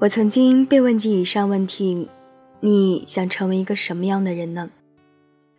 [0.00, 2.08] 我曾经被问及以上问题：
[2.60, 4.70] 你想成为一个什么样的人呢？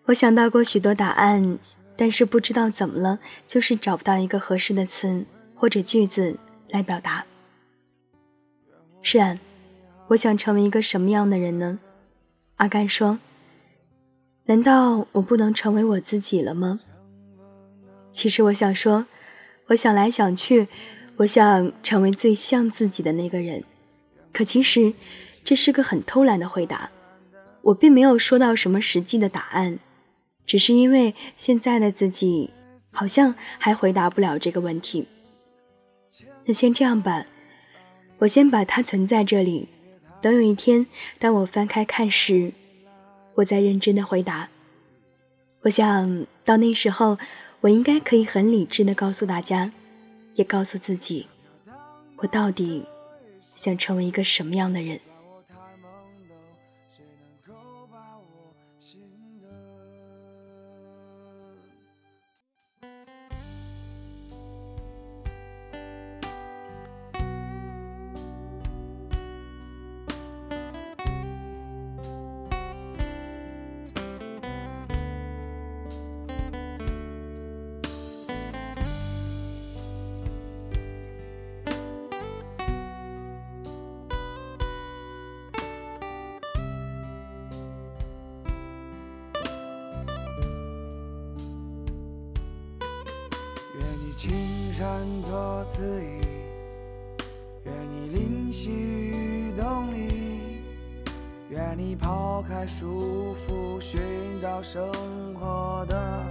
[0.05, 1.59] 我想到过许多答案，
[1.97, 6.37] 但是不知道怎么了，就是找不到一个合适的词或者句子
[6.69, 7.25] 来表达。
[9.01, 9.37] 是啊，
[10.07, 11.77] 我想成为一个什么样的人呢？
[12.55, 13.19] 阿甘说
[14.47, 16.79] ：“难道我不能成为我自己了吗？”
[18.09, 19.05] 其实我想说，
[19.67, 20.69] 我想来想去，
[21.17, 23.65] 我想成为最像自己的那个人。
[24.31, 24.93] 可其实，
[25.43, 26.91] 这是个很偷懒的回答。
[27.61, 29.79] 我并没有说到什么实际的答案，
[30.45, 32.51] 只是因为现在的自己
[32.91, 35.07] 好像还回答不了这个问题。
[36.45, 37.25] 那先这样吧，
[38.19, 39.67] 我先把它存在这里，
[40.21, 40.87] 等有一天
[41.19, 42.53] 当我翻开看时，
[43.35, 44.49] 我再认真的回答。
[45.63, 47.17] 我想到那时候，
[47.61, 49.73] 我应该可以很理智的告诉大家，
[50.35, 51.27] 也告诉自己，
[52.17, 52.85] 我到底。
[53.59, 55.01] 想成为一个什么样的人？
[94.17, 96.21] 青山多恣意，
[97.65, 100.61] 愿你灵犀于动力，
[101.49, 103.99] 愿你抛开束缚，寻
[104.41, 104.91] 找生
[105.35, 106.23] 活的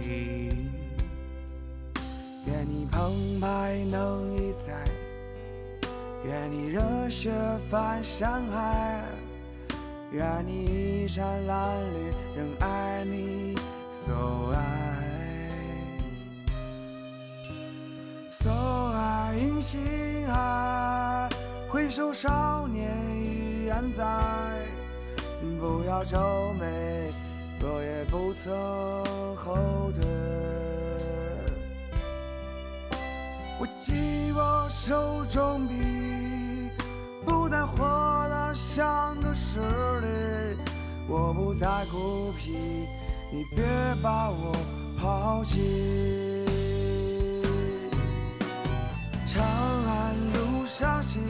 [0.00, 0.68] 意义。
[2.46, 4.72] 愿你澎湃能一再，
[6.26, 7.32] 愿你热血
[7.70, 9.02] 翻山海，
[10.12, 10.64] 愿你
[11.04, 13.54] 衣衫褴褛，仍爱你
[19.64, 19.80] 心
[20.28, 21.26] 爱，
[21.70, 22.86] 回首少年
[23.24, 24.04] 依然在。
[25.58, 27.10] 不要皱眉，
[27.62, 28.54] 我也不曾
[29.34, 30.04] 后退。
[33.58, 36.68] 我紧握手中笔，
[37.24, 39.60] 不再活得像个势
[40.02, 40.58] 利。
[41.08, 42.86] 我不再孤僻，
[43.32, 43.64] 你别
[44.02, 44.54] 把我
[45.00, 46.53] 抛弃。
[49.26, 51.22] 长安路上行，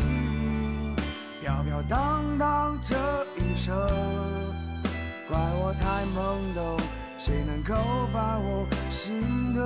[1.41, 2.97] 飘飘荡荡这
[3.37, 3.75] 一生，
[5.29, 6.77] 怪我太懵懂，
[7.19, 7.75] 谁能够
[8.13, 9.65] 把我心得？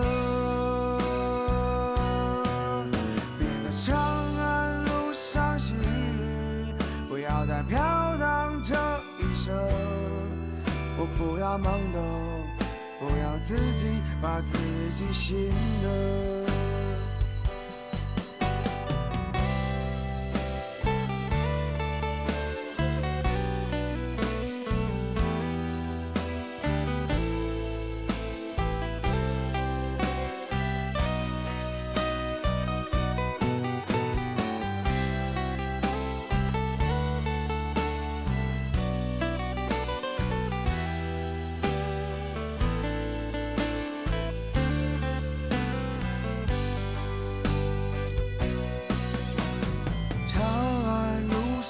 [3.38, 3.96] 别在长
[4.36, 5.76] 安路上行，
[7.08, 7.78] 不要再飘
[8.18, 8.74] 荡这
[9.18, 9.54] 一生。
[10.98, 11.98] 我不要懵懂，
[13.00, 14.58] 不要自己把自
[14.90, 15.48] 己心
[15.82, 16.37] 得。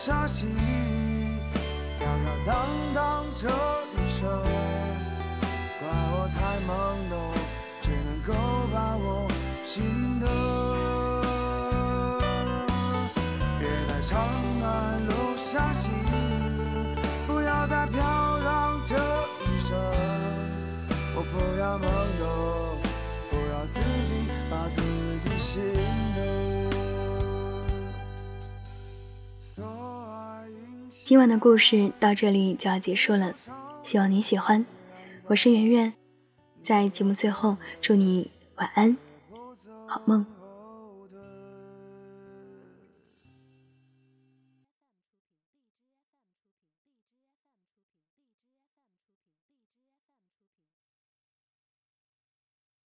[0.09, 0.47] 沙溪，
[1.99, 4.27] 飘飘荡荡这一生，
[5.81, 6.73] 怪我太懵
[7.11, 7.15] 懂，
[7.83, 8.33] 谁能够
[8.73, 9.29] 把我
[9.67, 10.27] 心疼？
[13.59, 14.19] 别在长
[14.63, 15.93] 安路上行，
[17.27, 18.01] 不要再飘
[18.43, 19.77] 荡这一生。
[21.15, 21.85] 我不要懵
[22.19, 22.81] 懂，
[23.29, 24.81] 不要自己把自
[25.21, 25.63] 己心
[26.15, 26.58] 疼。
[31.09, 33.33] 今晚的故事到这里就要结束了，
[33.83, 34.67] 希望你喜欢。
[35.29, 35.95] 我是圆圆，
[36.61, 38.95] 在节目最后祝你晚安，
[39.87, 40.27] 好梦。